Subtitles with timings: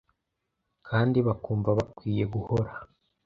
[0.87, 2.71] kandi bakumva bakwiye guhora